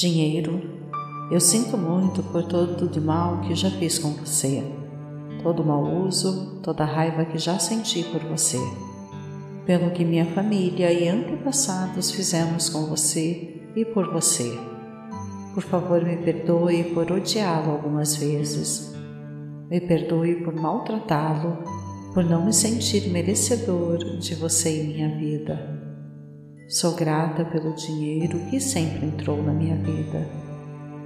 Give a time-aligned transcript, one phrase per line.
[0.00, 0.62] Dinheiro,
[1.30, 4.64] eu sinto muito por todo de mal que já fiz com você,
[5.42, 8.56] todo mau uso, toda raiva que já senti por você,
[9.66, 14.58] pelo que minha família e antepassados fizemos com você e por você.
[15.52, 18.94] Por favor, me perdoe por odiá-lo algumas vezes.
[19.68, 21.58] Me perdoe por maltratá-lo,
[22.14, 25.69] por não me sentir merecedor de você em minha vida.
[26.70, 30.24] Sou grata pelo dinheiro que sempre entrou na minha vida.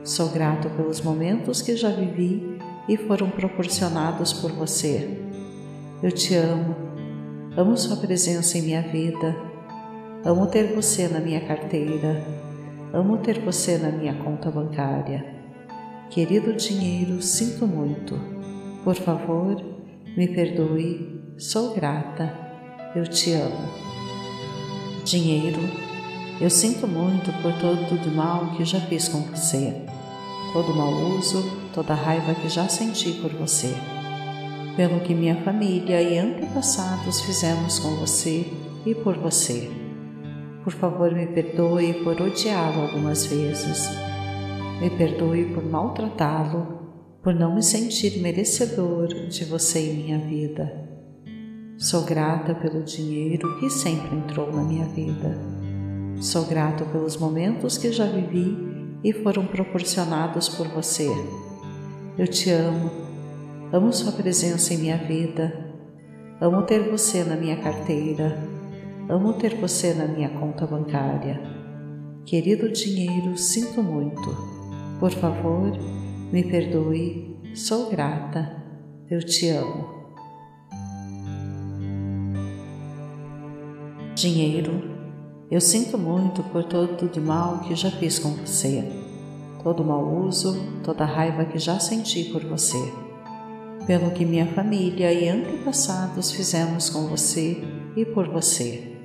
[0.05, 5.19] Sou grato pelos momentos que já vivi e foram proporcionados por você.
[6.03, 6.77] Eu te amo,
[7.57, 9.35] amo Sua presença em minha vida,
[10.23, 12.23] amo ter você na minha carteira,
[12.93, 15.25] amo ter você na minha conta bancária.
[16.11, 18.21] Querido dinheiro, sinto muito.
[18.85, 19.57] Por favor,
[20.15, 22.31] me perdoe, sou grata,
[22.95, 23.84] eu te amo.
[25.05, 25.61] Dinheiro,
[26.41, 29.83] eu sinto muito por todo o mal que já fiz com você,
[30.51, 33.75] todo o mau uso, toda a raiva que já senti por você,
[34.77, 38.47] pelo que minha família e antepassados fizemos com você
[38.87, 39.71] e por você.
[40.65, 43.91] Por favor, me perdoe por odiá-lo algumas vezes.
[44.81, 46.79] Me perdoe por maltratá-lo,
[47.23, 50.84] por não me sentir merecedor de você em minha vida.
[51.85, 55.39] Sou grata pelo dinheiro que sempre entrou na minha vida.
[56.19, 58.57] Sou grato pelos momentos que já vivi
[59.05, 61.07] e foram proporcionados por você.
[62.17, 62.91] Eu te amo,
[63.71, 65.75] amo Sua presença em minha vida,
[66.41, 68.35] amo ter você na minha carteira,
[69.07, 71.39] amo ter você na minha conta bancária.
[72.25, 74.35] Querido dinheiro, sinto muito.
[74.99, 75.71] Por favor,
[76.33, 78.57] me perdoe, sou grata,
[79.11, 79.94] eu te amo.
[84.15, 84.81] Dinheiro,
[85.51, 88.85] eu sinto muito por todo de mal que já fiz com você,
[89.61, 92.79] todo o mau uso, toda a raiva que já senti por você,
[93.89, 97.61] pelo que minha família e antepassados fizemos com você
[97.97, 98.97] e por você.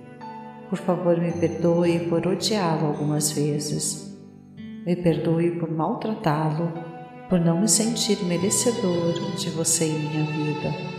[0.69, 4.16] Por favor, me perdoe por odiá-lo algumas vezes.
[4.85, 6.72] Me perdoe por maltratá-lo,
[7.28, 10.98] por não me sentir merecedor de você em minha vida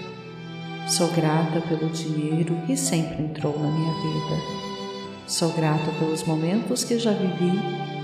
[0.91, 4.43] Sou grata pelo dinheiro que sempre entrou na minha vida.
[5.25, 7.61] Sou grata pelos momentos que já vivi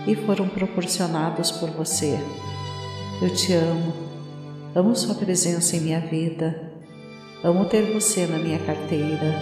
[0.06, 2.16] e foram proporcionados por você.
[3.20, 3.92] Eu te amo,
[4.72, 6.74] amo Sua presença em minha vida,
[7.42, 9.34] amo ter você na minha carteira,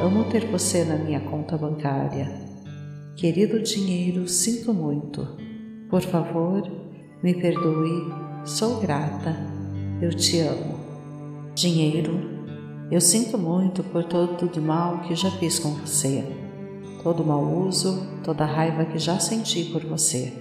[0.00, 2.28] amo ter você na minha conta bancária.
[3.14, 5.24] Querido dinheiro, sinto muito.
[5.88, 6.68] Por favor,
[7.22, 8.12] me perdoe,
[8.44, 9.36] sou grata,
[10.02, 10.82] eu te amo.
[11.54, 12.33] Dinheiro,
[12.90, 16.22] eu sinto muito por todo o mal que já fiz com você,
[17.02, 20.34] todo o mau uso, toda a raiva que já senti por você,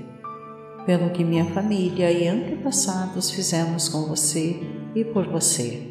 [0.86, 4.60] pelo que minha família e antepassados fizemos com você
[4.94, 5.90] e por você.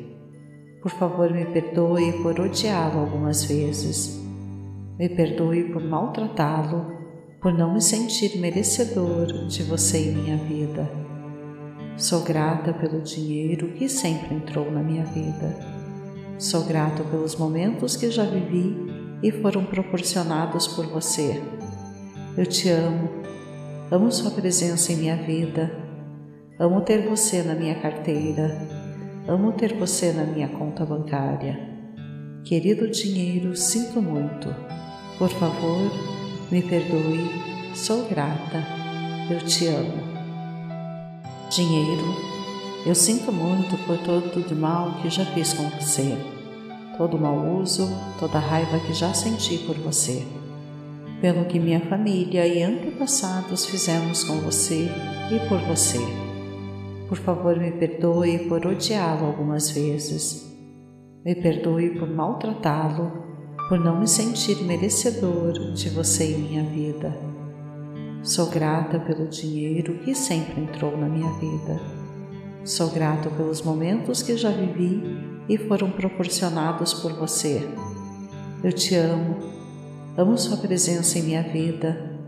[0.82, 4.20] Por favor, me perdoe por odiá-lo algumas vezes.
[4.98, 6.92] Me perdoe por maltratá-lo,
[7.40, 10.90] por não me sentir merecedor de você em minha vida.
[11.96, 15.71] Sou grata pelo dinheiro que sempre entrou na minha vida
[16.42, 18.74] Sou grato pelos momentos que já vivi
[19.22, 21.40] e foram proporcionados por você.
[22.36, 23.08] Eu te amo,
[23.92, 25.70] amo Sua presença em minha vida,
[26.58, 28.58] amo ter você na minha carteira,
[29.28, 31.60] amo ter você na minha conta bancária.
[32.42, 34.52] Querido dinheiro, sinto muito.
[35.18, 35.92] Por favor,
[36.50, 37.30] me perdoe,
[37.72, 38.66] sou grata,
[39.30, 40.02] eu te amo.
[41.50, 42.32] Dinheiro,
[42.84, 46.31] eu sinto muito por todo o mal que já fiz com você,
[47.02, 47.88] todo mau uso,
[48.20, 50.24] toda raiva que já senti por você,
[51.20, 54.88] pelo que minha família e antepassados fizemos com você
[55.32, 55.98] e por você.
[57.08, 60.48] Por favor, me perdoe por odiá-lo algumas vezes.
[61.24, 63.10] Me perdoe por maltratá-lo,
[63.68, 67.18] por não me sentir merecedor de você em minha vida.
[68.22, 71.80] Sou grata pelo dinheiro que sempre entrou na minha vida
[72.64, 77.60] Sou grato pelos momentos que já vivi e foram proporcionados por você.
[78.62, 79.36] Eu te amo,
[80.16, 82.20] amo Sua presença em minha vida,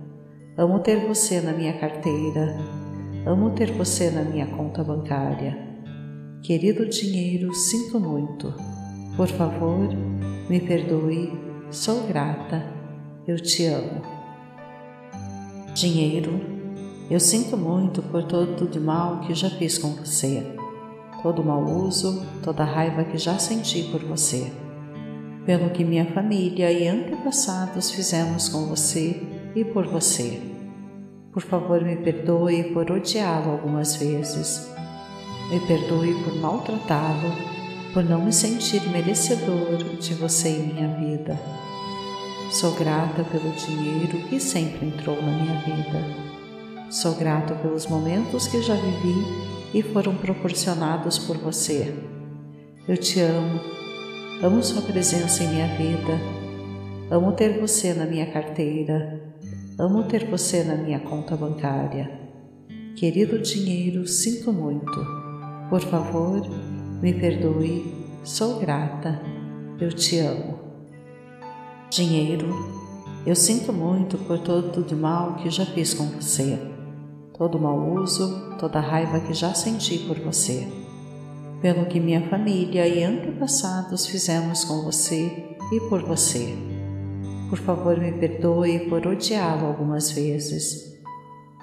[0.56, 2.56] amo ter você na minha carteira,
[3.26, 5.56] amo ter você na minha conta bancária.
[6.42, 8.52] Querido dinheiro, sinto muito.
[9.16, 9.88] Por favor,
[10.48, 11.32] me perdoe,
[11.70, 12.62] sou grata,
[13.26, 14.02] eu te amo.
[15.74, 16.40] Dinheiro,
[17.10, 20.42] eu sinto muito por todo o mal que já fiz com você,
[21.24, 24.52] todo o mau uso, toda raiva que já senti por você,
[25.46, 29.22] pelo que minha família e antepassados fizemos com você
[29.56, 30.38] e por você.
[31.32, 34.70] Por favor, me perdoe por odiá-lo algumas vezes.
[35.50, 37.32] Me perdoe por maltratá-lo,
[37.94, 41.40] por não me sentir merecedor de você em minha vida.
[42.50, 46.04] Sou grata pelo dinheiro que sempre entrou na minha vida.
[46.90, 51.92] Sou grata pelos momentos que já vivi e foram proporcionados por você.
[52.86, 53.60] Eu te amo,
[54.40, 56.20] amo Sua presença em minha vida,
[57.10, 59.34] amo ter você na minha carteira,
[59.76, 62.20] amo ter você na minha conta bancária.
[62.94, 65.04] Querido dinheiro, sinto muito.
[65.68, 66.40] Por favor,
[67.02, 67.92] me perdoe,
[68.22, 69.20] sou grata,
[69.80, 70.60] eu te amo.
[71.90, 72.48] Dinheiro,
[73.26, 76.73] eu sinto muito por todo o mal que já fiz com você,
[77.36, 80.66] todo o mau uso, toda raiva que já senti por você,
[81.60, 86.56] pelo que minha família e antepassados fizemos com você e por você.
[87.50, 90.98] Por favor, me perdoe por odiá-lo algumas vezes.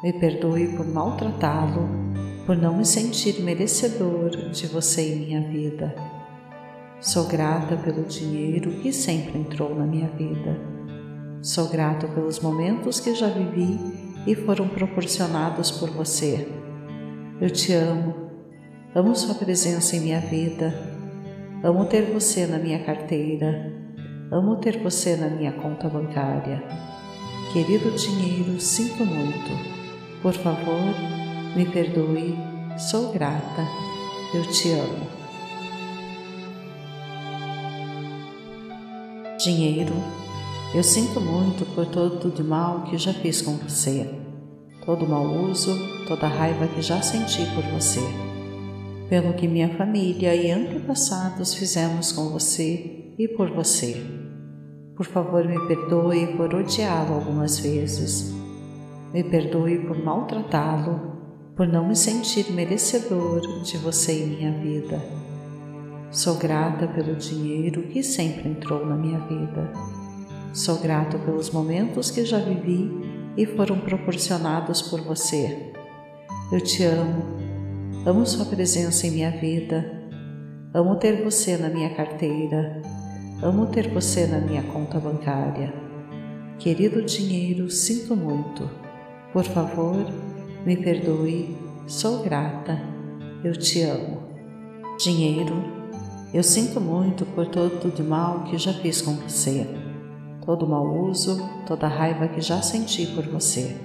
[0.04, 1.88] Me perdoe por maltratá-lo,
[2.46, 6.12] por não me sentir merecedor de você em minha vida
[7.02, 10.56] Sou grata pelo dinheiro que sempre entrou na minha vida.
[11.42, 13.80] Sou grato pelos momentos que já vivi
[14.26, 16.48] e foram proporcionados por você.
[17.40, 18.14] Eu te amo,
[18.94, 20.74] amo Sua presença em minha vida,
[21.64, 23.72] amo ter você na minha carteira,
[24.32, 26.64] amo ter você na minha conta bancária.
[27.52, 29.52] Querido dinheiro, sinto muito.
[30.22, 30.94] Por favor,
[31.56, 32.38] me perdoe,
[32.78, 33.68] sou grata,
[34.34, 35.22] eu te amo.
[39.44, 39.94] Dinheiro,
[40.74, 44.10] eu sinto muito por todo o mal que já fiz com você,
[44.86, 45.72] todo o mau uso,
[46.08, 48.02] toda a raiva que já senti por você,
[49.10, 54.02] pelo que minha família e antepassados fizemos com você e por você.
[54.96, 58.34] Por favor, me perdoe por odiá-lo algumas vezes.
[59.14, 61.18] Me perdoe por maltratá-lo,
[61.56, 65.22] por não me sentir merecedor de você em minha vida
[66.12, 69.72] Sou grata pelo dinheiro que sempre entrou na minha vida.
[70.54, 72.92] Sou grato pelos momentos que já vivi
[73.38, 75.72] e foram proporcionados por você.
[76.52, 77.24] Eu te amo,
[78.06, 80.10] amo Sua presença em minha vida,
[80.74, 82.82] amo ter você na minha carteira,
[83.42, 85.74] amo ter você na minha conta bancária.
[86.60, 88.70] Querido dinheiro, sinto muito.
[89.32, 90.06] Por favor,
[90.66, 91.56] me perdoe,
[91.88, 92.78] sou grata,
[93.42, 94.22] eu te amo.
[95.00, 95.64] Dinheiro,
[96.34, 99.66] eu sinto muito por todo o mal que já fiz com você,
[100.46, 103.78] todo mau uso, toda raiva que já senti por você,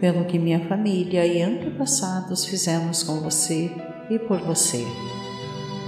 [0.00, 3.70] pelo que minha família e antepassados fizemos com você
[4.10, 4.86] e por você.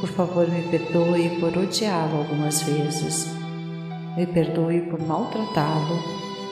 [0.00, 3.26] Por favor, me perdoe por odiá-lo algumas vezes.
[4.16, 5.98] Me perdoe por maltratá-lo,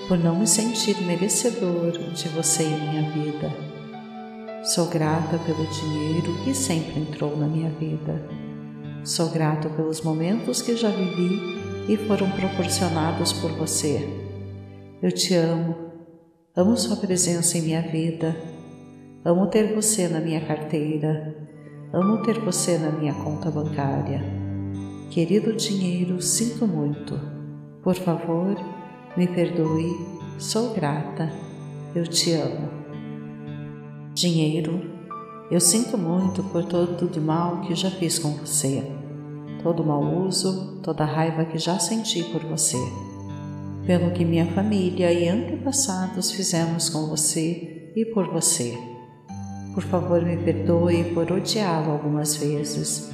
[0.08, 3.52] por não me sentir merecedor de você em minha vida.
[4.64, 8.42] Sou grata pelo dinheiro que sempre entrou na minha vida
[9.04, 14.08] Sou grato pelos momentos que já vivi e foram proporcionados por você.
[15.02, 15.74] Eu te amo,
[16.54, 18.36] amo Sua presença em minha vida,
[19.24, 21.36] amo ter você na minha carteira,
[21.92, 24.22] amo ter você na minha conta bancária.
[25.10, 27.18] Querido dinheiro, sinto muito.
[27.82, 28.56] Por favor,
[29.16, 29.92] me perdoe,
[30.38, 31.30] sou grata,
[31.94, 32.68] eu te amo.
[34.14, 34.80] Dinheiro,
[35.50, 38.82] eu sinto muito por todo o mal que já fiz com você,
[39.62, 42.78] todo o mau uso, toda raiva que já senti por você,
[43.86, 48.76] pelo que minha família e antepassados fizemos com você e por você.
[49.74, 53.10] Por favor, me perdoe por odiá-lo algumas vezes.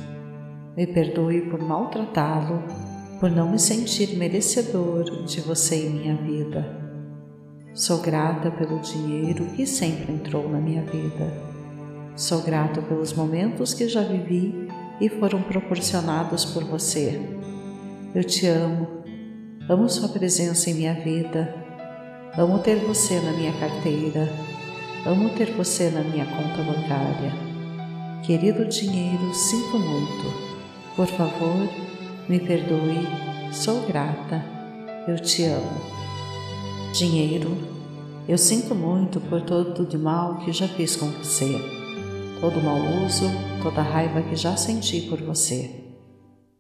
[0.77, 2.63] Me perdoe por maltratá-lo,
[3.21, 6.67] por não me sentir merecedor de você em minha vida.
[7.75, 11.49] Sou grata pelo dinheiro que sempre entrou na minha vida
[12.19, 14.68] Sou grato pelos momentos que já vivi
[15.01, 17.21] e foram proporcionados por você.
[18.15, 19.05] Eu te amo,
[19.69, 21.55] amo Sua presença em minha vida,
[22.37, 24.29] amo ter você na minha carteira,
[25.07, 27.33] amo ter você na minha conta bancária.
[28.25, 30.49] Querido dinheiro, sinto muito.
[30.97, 31.69] Por favor,
[32.29, 33.07] me perdoe,
[33.53, 34.45] sou grata,
[35.07, 35.99] eu te amo.
[36.93, 37.57] Dinheiro,
[38.27, 41.78] eu sinto muito por todo o mal que já fiz com você
[42.41, 43.25] todo o mau uso,
[43.63, 45.71] toda a raiva que já senti por você,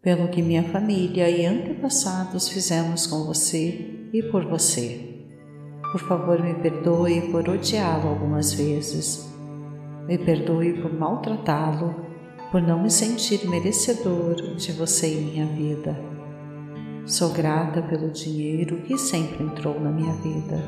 [0.02, 5.04] pelo que minha família e antepassados fizemos com você e por você.
[5.92, 9.26] Por favor, me perdoe por odiá-lo algumas vezes.
[10.06, 11.94] Me perdoe por maltratá-lo,
[12.50, 15.98] por não me sentir merecedor de você em minha vida.
[17.06, 20.62] Sou grata pelo dinheiro que sempre entrou na minha vida.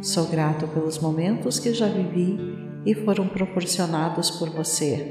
[0.00, 5.08] Sou grato pelos momentos que já vivi e foram proporcionados por você.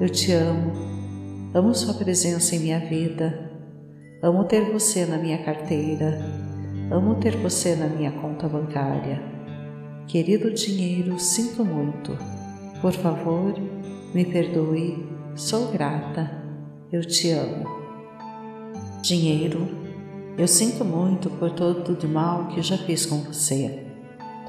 [0.00, 0.72] Eu te amo,
[1.54, 3.50] amo Sua presença em minha vida,
[4.22, 6.18] amo ter você na minha carteira,
[6.90, 9.22] amo ter você na minha conta bancária.
[10.06, 12.16] Querido dinheiro, sinto muito.
[12.80, 13.54] Por favor,
[14.12, 16.42] me perdoe, sou grata,
[16.92, 17.64] eu te amo.
[19.02, 19.68] Dinheiro,
[20.36, 23.91] eu sinto muito por todo de mal que já fiz com você,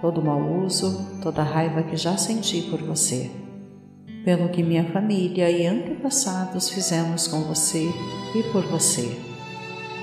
[0.04, 3.32] todo mau uso, toda raiva que já senti por você,
[4.26, 7.90] pelo que minha família e antepassados fizemos com você
[8.36, 9.18] e por você.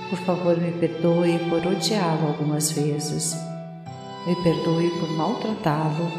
[0.09, 3.37] Por favor, me perdoe por odiá-lo algumas vezes.
[4.27, 6.11] Me perdoe por maltratá-lo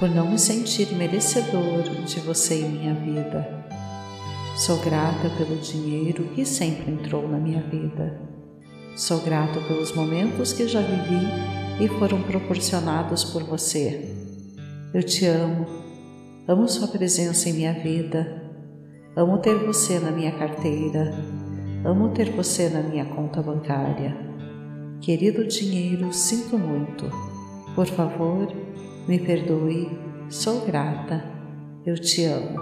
[0.00, 3.64] por não me sentir merecedor de você em minha vida.
[4.56, 8.20] Sou grata pelo dinheiro que sempre entrou na minha vida.
[8.96, 14.14] Sou grato pelos momentos que já vivi e foram proporcionados por você.
[14.92, 15.66] Eu te amo,
[16.46, 18.52] amo Sua presença em minha vida,
[19.16, 21.14] amo ter você na minha carteira,
[21.84, 24.14] amo ter você na minha conta bancária.
[25.00, 27.10] Querido dinheiro, sinto muito.
[27.74, 28.52] Por favor,
[29.08, 29.88] me perdoe,
[30.28, 31.24] sou grata,
[31.86, 32.60] eu te amo.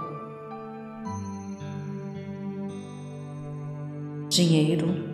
[4.29, 5.08] Dinheiro,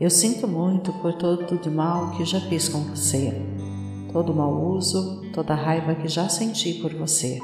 [0.00, 3.32] eu sinto muito por todo de mal que já fiz com você,
[4.12, 7.38] todo mau uso, toda raiva que já senti por você,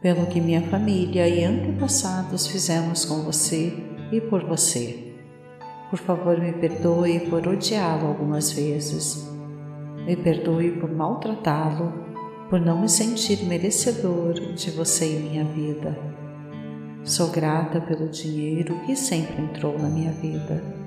[0.00, 3.72] pelo que minha família e antepassados fizemos com você
[4.10, 5.14] e por você.
[5.90, 9.28] Por favor, me perdoe por odiá-lo algumas vezes.
[10.06, 11.92] Me perdoe por maltratá-lo
[12.48, 15.96] por não me sentir merecedor de você em minha vida.
[17.04, 20.79] Sou grata pelo dinheiro que sempre entrou na minha vida.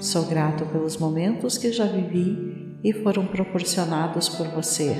[0.00, 4.96] Sou grato pelos momentos que já vivi e foram proporcionados por você.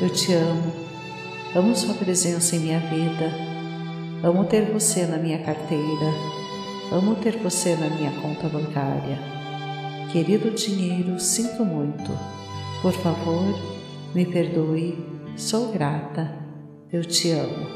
[0.00, 0.72] Eu te amo,
[1.54, 3.32] amo Sua presença em minha vida,
[4.22, 6.12] amo ter você na minha carteira,
[6.92, 9.18] amo ter você na minha conta bancária.
[10.12, 12.10] Querido dinheiro, sinto muito.
[12.82, 13.58] Por favor,
[14.14, 14.96] me perdoe,
[15.36, 16.30] sou grata,
[16.92, 17.66] eu te amo.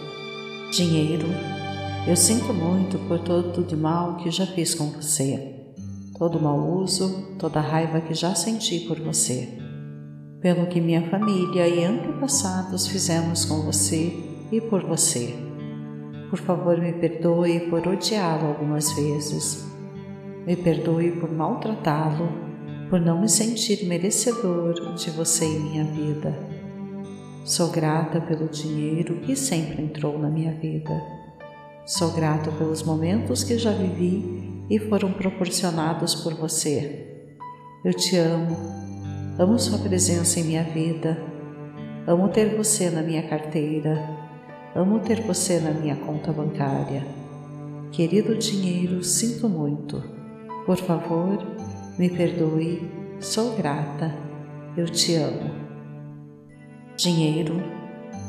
[0.71, 1.27] Dinheiro,
[2.07, 5.60] eu sinto muito por todo de mal que já fiz com você,
[6.21, 9.57] todo mau uso, toda raiva que já senti por você,
[10.39, 14.12] pelo que minha família e antepassados fizemos com você
[14.53, 15.35] e por você.
[16.29, 19.67] Por favor, me perdoe por odiá-lo algumas vezes.
[20.47, 22.29] Me perdoe por maltratá-lo
[22.91, 26.39] por não me sentir merecedor de você em minha vida.
[27.47, 31.03] Sou grata pelo dinheiro que sempre entrou na minha vida.
[31.87, 37.07] Sou grato pelos momentos que já vivi e foram proporcionados por você.
[37.85, 38.57] Eu te amo,
[39.37, 41.21] amo Sua presença em minha vida,
[42.07, 43.99] amo ter você na minha carteira,
[44.75, 47.05] amo ter você na minha conta bancária.
[47.91, 50.00] Querido dinheiro, sinto muito.
[50.65, 51.45] Por favor,
[51.99, 54.15] me perdoe, sou grata,
[54.77, 55.50] eu te amo.
[56.97, 57.61] Dinheiro,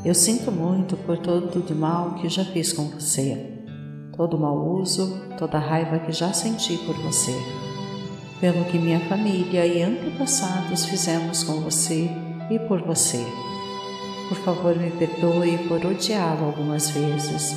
[0.04, 3.61] eu sinto muito por todo de mal que já fiz com você,
[4.16, 7.34] todo mau uso, toda raiva que já senti por você,
[8.40, 12.10] pelo que minha família e antepassados fizemos com você
[12.50, 13.24] e por você.
[14.28, 17.54] Por favor, me perdoe por odiá-lo algumas vezes.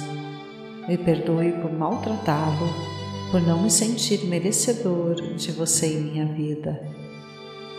[0.87, 2.95] Me perdoe por maltratá-lo
[3.31, 6.79] por não me sentir merecedor de você em minha vida.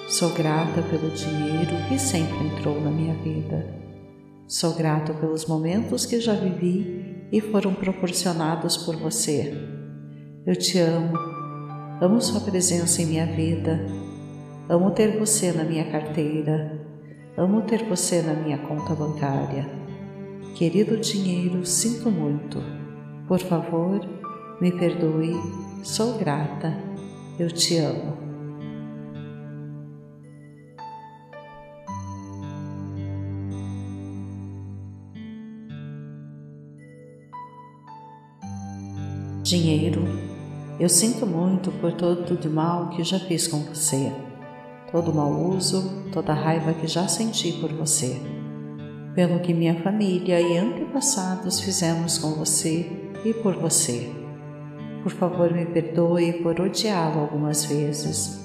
[0.08, 3.66] Sou grata pelo dinheiro que sempre entrou na minha vida.
[4.46, 9.52] Sou grato pelos momentos que já vivi e foram proporcionados por você.
[10.46, 11.16] Eu te amo,
[12.00, 13.86] amo Sua presença em minha vida,
[14.68, 16.80] amo ter você na minha carteira,
[17.36, 19.66] amo ter você na minha conta bancária.
[20.54, 22.62] Querido dinheiro, sinto muito.
[23.28, 24.00] Por favor,
[24.60, 25.34] me perdoe,
[25.82, 26.76] sou grata,
[27.38, 28.25] eu te amo.
[39.46, 40.02] Dinheiro,
[40.80, 44.12] eu sinto muito por todo de mal que já fiz com você,
[44.90, 48.20] todo mau uso, toda raiva que já senti por você,
[49.14, 52.90] pelo que minha família e antepassados fizemos com você
[53.24, 54.10] e por você.
[55.04, 58.44] Por favor, me perdoe por odiá-lo algumas vezes.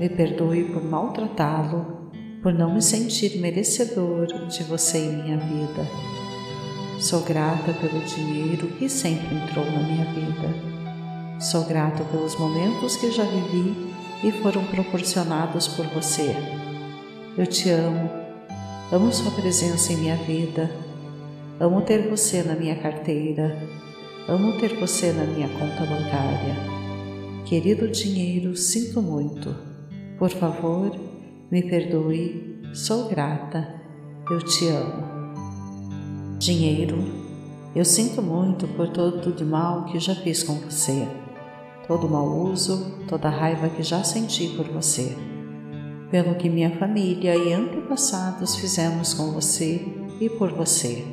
[0.00, 2.10] Me perdoe por maltratá-lo,
[2.42, 6.25] por não me sentir merecedor de você em minha vida.
[6.98, 10.76] Sou grata pelo dinheiro que sempre entrou na minha vida.
[11.38, 13.92] Sou grato pelos momentos que já vivi
[14.24, 16.34] e foram proporcionados por você.
[17.36, 18.10] Eu te amo.
[18.90, 20.70] Amo Sua presença em minha vida.
[21.60, 23.54] Amo ter você na minha carteira.
[24.26, 26.56] Amo ter você na minha conta bancária.
[27.44, 29.54] Querido dinheiro, sinto muito.
[30.18, 30.98] Por favor,
[31.50, 32.62] me perdoe.
[32.72, 33.82] Sou grata.
[34.30, 35.15] Eu te amo.
[36.46, 37.02] Dinheiro,
[37.74, 41.04] eu sinto muito por todo de mal que já fiz com você,
[41.88, 45.16] todo mau uso, toda raiva que já senti por você
[46.08, 49.84] pelo que minha família e antepassados fizemos com você
[50.20, 51.04] e por você.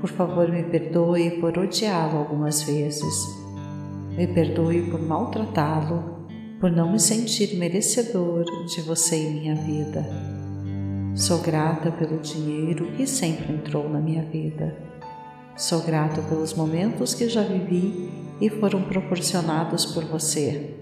[0.00, 3.28] Por favor, me perdoe por odiá-lo algumas vezes.
[4.16, 6.26] Me perdoe por maltratá-lo,
[6.58, 10.37] por não me sentir merecedor de você em minha vida.
[11.18, 14.72] Sou grata pelo dinheiro que sempre entrou na minha vida.
[15.56, 18.08] Sou grata pelos momentos que já vivi
[18.40, 20.76] e foram proporcionados por você.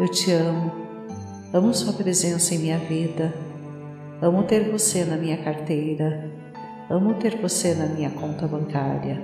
[0.00, 0.82] Eu te amo
[1.54, 3.32] Amo Sua presença em minha vida.
[4.20, 6.28] Amo ter você na minha carteira.
[6.90, 9.22] Amo ter você na minha conta bancária.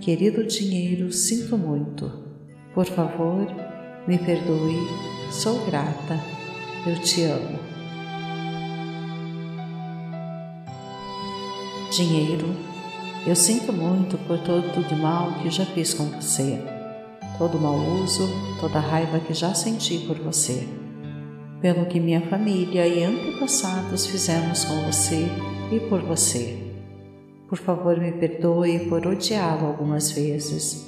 [0.00, 2.12] Querido dinheiro, sinto muito.
[2.74, 3.46] Por favor,
[4.06, 4.86] me perdoe.
[5.30, 6.20] Sou grata.
[6.86, 7.75] Eu te amo.
[11.90, 12.54] Dinheiro,
[13.26, 16.58] eu sinto muito por todo o mal que já fiz com você,
[17.38, 18.28] todo o mau uso,
[18.60, 20.66] toda raiva que já senti por você
[21.60, 25.26] pelo que minha família e antepassados fizemos com você
[25.72, 26.56] e por você.
[27.48, 30.86] Por favor, me perdoe por odiá-lo algumas vezes.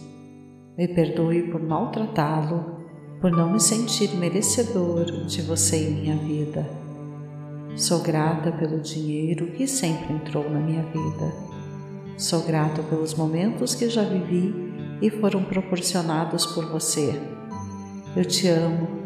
[0.76, 2.78] Me perdoe por maltratá-lo,
[3.20, 6.77] por não me sentir merecedor de você em minha vida.
[7.78, 11.32] Sou grata pelo dinheiro que sempre entrou na minha vida.
[12.18, 14.52] Sou grata pelos momentos que já vivi
[15.00, 17.14] e foram proporcionados por você.
[18.16, 18.98] Eu te amo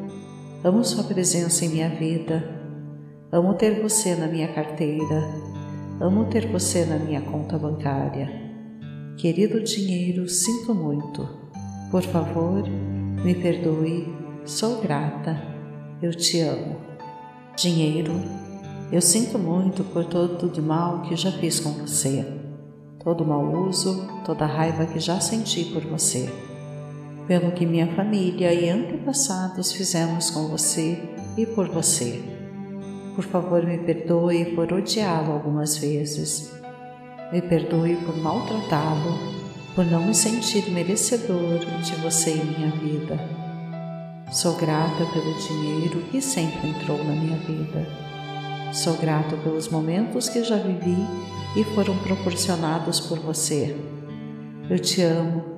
[0.64, 2.49] Amo Sua presença em minha vida.
[3.33, 5.25] Amo ter você na minha carteira.
[6.00, 8.30] Amo ter você na minha conta bancária.
[9.17, 11.28] Querido dinheiro, sinto muito.
[11.91, 12.63] Por favor,
[13.25, 14.06] me perdoe.
[14.45, 15.37] Sou grata.
[16.00, 16.76] Eu te amo.
[17.56, 18.13] Dinheiro,
[18.93, 22.25] eu sinto muito por todo de mal que já fiz com você,
[23.02, 26.31] todo mau uso, toda raiva que já senti por você
[27.26, 31.00] pelo que minha família e antepassados fizemos com você
[31.37, 32.23] e por você.
[33.15, 36.52] Por favor, me perdoe por odiá-lo algumas vezes.
[37.33, 39.19] Me perdoe por maltratá-lo,
[39.75, 43.19] por não me sentir merecedor de você em minha vida.
[44.31, 48.01] Sou grata pelo dinheiro que sempre entrou na minha vida.
[48.73, 50.97] Sou grata pelos momentos que já vivi
[51.56, 53.76] e foram proporcionados por você.
[54.71, 55.52] Eu te amo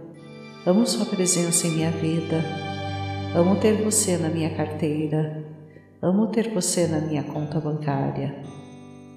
[0.67, 2.43] Amo Sua presença em minha vida.
[3.35, 5.45] Amo ter você na minha carteira.
[6.01, 8.35] Amo ter você na minha conta bancária.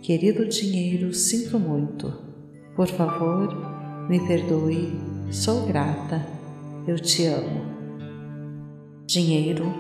[0.02, 2.14] Querido dinheiro, sinto muito.
[2.76, 3.48] Por favor,
[4.10, 5.00] me perdoe.
[5.32, 6.22] Sou grata.
[6.86, 7.62] Eu te amo.
[9.06, 9.74] Dinheiro,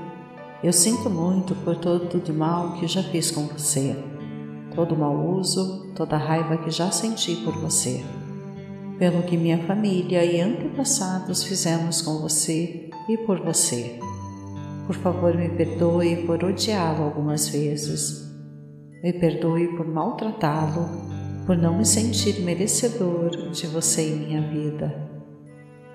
[0.64, 3.96] eu sinto muito por todo de mal que já fiz com você,
[4.76, 8.04] todo mau uso, toda raiva que já senti por você
[8.98, 14.00] pelo que minha família e antepassados fizemos com você e por você.
[14.86, 18.26] Por favor, me perdoe por odiá-lo algumas vezes.
[19.04, 20.88] Me perdoe por maltratá-lo,
[21.46, 25.08] por não me sentir merecedor de você em minha vida.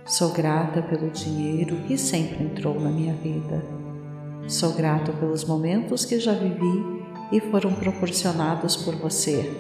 [0.05, 3.82] Sou grata pelo dinheiro que sempre entrou na minha vida.
[4.49, 9.51] Sou grato pelos momentos que já vivi e foram proporcionados por você.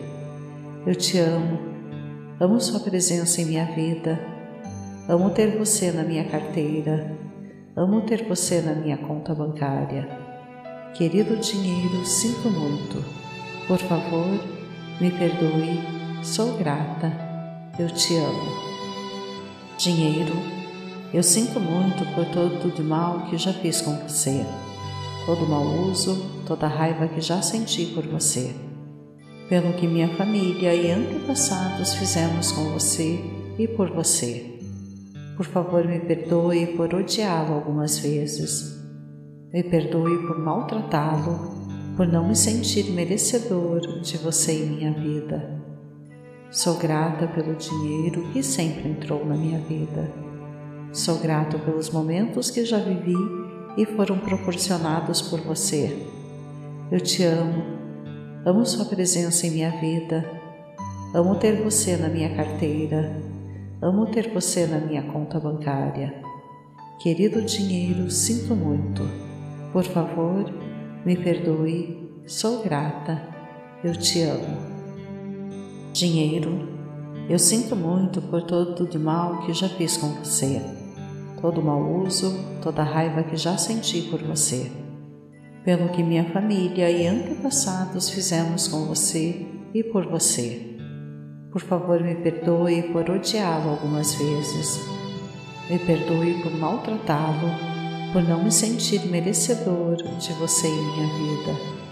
[0.87, 1.73] Eu te amo
[2.43, 4.19] Amo Sua presença em minha vida.
[5.09, 7.17] Amo ter você na minha carteira.
[7.77, 10.09] Amo ter você na minha conta bancária.
[10.93, 13.05] Querido dinheiro, sinto muito.
[13.69, 14.41] Por favor,
[15.01, 15.79] me perdoe.
[16.25, 17.13] Sou grata.
[17.79, 18.51] Eu te amo.
[19.79, 20.35] Dinheiro,
[21.15, 24.45] eu sinto muito por todo o mal que já fiz com você,
[25.27, 28.55] todo mau uso, toda raiva que já senti por você
[29.53, 33.21] pelo que minha família e antepassados fizemos com você
[33.59, 34.59] e por você.
[35.37, 38.83] Por favor, me perdoe por odiá-lo algumas vezes.
[39.53, 41.67] Me perdoe por maltratá-lo,
[41.99, 45.63] por não me sentir merecedor de você em minha vida.
[46.51, 50.11] Sou grata pelo dinheiro que sempre entrou na minha vida.
[50.93, 53.42] Sou grato pelos momentos que já vivi
[53.77, 56.07] e foram proporcionados por você.
[56.91, 57.83] Eu te amo
[58.45, 60.29] Amo Sua presença em minha vida.
[61.15, 63.17] Amo ter você na minha carteira.
[63.81, 66.13] Amo ter você na minha conta bancária.
[67.01, 69.09] Querido dinheiro, sinto muito.
[69.73, 70.53] Por favor,
[71.07, 72.21] me perdoe.
[72.27, 73.23] Sou grata.
[73.85, 74.57] eu te amo.
[75.93, 76.69] Dinheiro,
[77.29, 80.61] eu sinto muito por todo de mal que já fiz com você,
[81.43, 84.73] todo mau uso, toda raiva que já senti por você,
[85.65, 90.79] pelo que minha família e antepassados fizemos com você e por você.
[91.51, 94.81] Por favor, me perdoe por odiá-lo algumas vezes.
[95.69, 97.51] Me perdoe por maltratá-lo,
[98.15, 101.83] por não me sentir merecedor de você em minha vida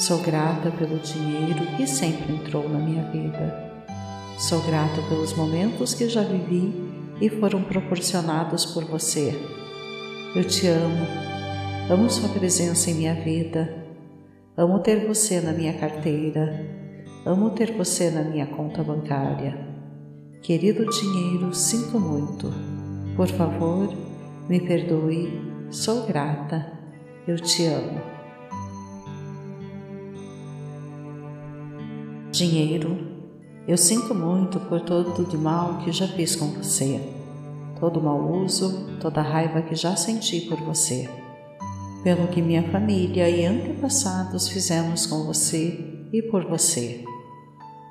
[0.00, 3.70] Sou grata pelo dinheiro que sempre entrou na minha vida.
[4.38, 6.89] Sou grata pelos momentos que já vivi
[7.20, 9.38] e foram proporcionados por você.
[10.34, 11.06] Eu te amo,
[11.90, 13.84] amo Sua presença em minha vida,
[14.56, 16.64] amo ter você na minha carteira,
[17.26, 19.68] amo ter você na minha conta bancária.
[20.42, 22.50] Querido dinheiro, sinto muito.
[23.16, 23.92] Por favor,
[24.48, 25.28] me perdoe,
[25.70, 26.72] sou grata,
[27.26, 28.00] eu te amo.
[32.32, 33.09] Dinheiro,
[33.70, 37.00] eu sinto muito por todo de mal que já fiz com você,
[37.78, 41.08] todo mau uso, toda raiva que já senti por você,
[42.02, 47.04] pelo que minha família e antepassados fizemos com você e por você.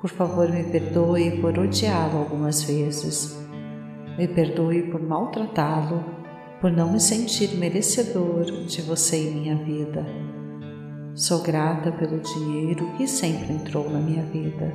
[0.02, 3.38] Por favor, me perdoe por odiá-lo algumas vezes.
[4.18, 6.04] Me perdoe por maltratá-lo,
[6.60, 10.30] por não me sentir merecedor de você em minha vida
[11.14, 14.72] Sou grata pelo dinheiro que sempre entrou na minha vida.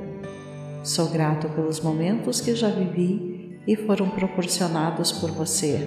[0.86, 5.84] Sou grata pelos momentos que já vivi e foram proporcionados por você.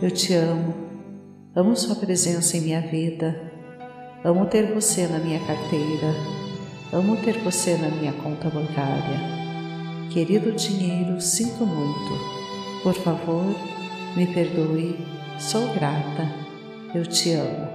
[0.00, 0.74] Eu te amo,
[1.56, 3.50] amo Sua presença em minha vida,
[4.24, 6.14] amo ter você na minha carteira,
[6.92, 9.18] amo ter você na minha conta bancária.
[10.12, 12.84] Querido dinheiro, sinto muito.
[12.84, 13.44] Por favor,
[14.16, 15.04] me perdoe,
[15.36, 16.32] sou grata,
[16.94, 17.66] eu te amo.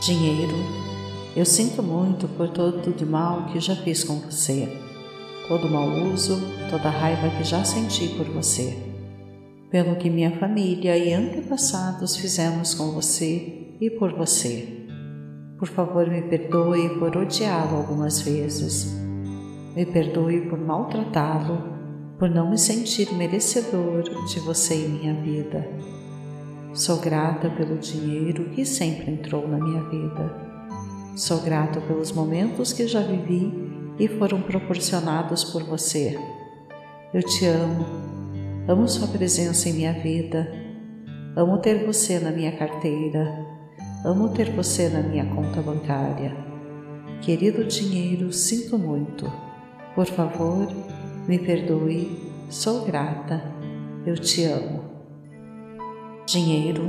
[0.00, 0.54] Dinheiro,
[1.34, 4.86] eu sinto muito por todo de mal que já fiz com você,
[5.48, 6.38] todo mau uso,
[6.70, 8.76] toda raiva que já senti por você,
[9.70, 14.86] pelo que minha família e antepassados fizemos com você e por você.
[15.58, 18.94] Por favor, me perdoe por odiá-lo algumas vezes.
[19.74, 21.62] Me perdoe por maltratá-lo,
[22.18, 25.66] por não me sentir merecedor de você em minha vida.
[26.74, 30.48] Sou grata pelo dinheiro que sempre entrou na minha vida
[31.18, 33.67] Sou grato pelos momentos que já vivi
[33.98, 36.18] e foram proporcionados por você.
[37.12, 37.84] Eu te amo,
[38.68, 40.46] amo Sua presença em minha vida,
[41.36, 43.46] amo ter você na minha carteira,
[44.04, 46.36] amo ter você na minha conta bancária.
[47.22, 49.30] Querido dinheiro, sinto muito.
[49.94, 50.68] Por favor,
[51.26, 53.42] me perdoe, sou grata,
[54.06, 54.84] eu te amo.
[56.26, 56.86] Dinheiro,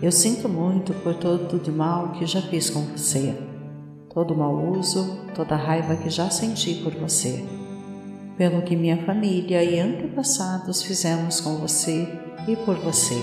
[0.00, 3.34] eu sinto muito por todo de mal que já fiz com você,
[4.18, 7.44] todo mau uso, toda raiva que já senti por você,
[8.36, 12.08] pelo que minha família e antepassados fizemos com você
[12.48, 13.14] e por você.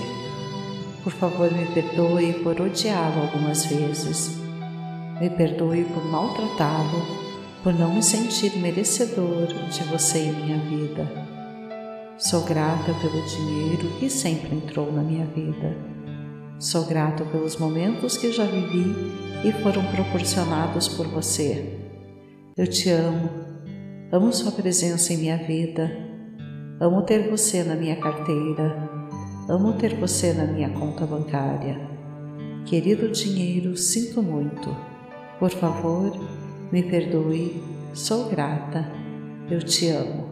[1.04, 4.38] Por favor, me perdoe por odiá-lo algumas vezes.
[5.20, 7.02] Me perdoe por maltratá-lo,
[7.62, 11.06] por não me sentir merecedor de você em minha vida.
[12.16, 15.95] Sou grata pelo dinheiro que sempre entrou na minha vida
[16.58, 18.94] Sou grato pelos momentos que já vivi
[19.44, 21.78] e foram proporcionados por você.
[22.56, 23.28] Eu te amo,
[24.10, 25.90] amo Sua presença em minha vida,
[26.80, 28.88] amo ter você na minha carteira,
[29.46, 31.78] amo ter você na minha conta bancária.
[32.64, 34.74] Querido dinheiro, sinto muito.
[35.38, 36.10] Por favor,
[36.72, 38.90] me perdoe, sou grata,
[39.50, 40.25] eu te amo.